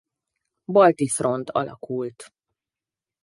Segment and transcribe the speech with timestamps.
[0.77, 2.31] Balti Front alakult.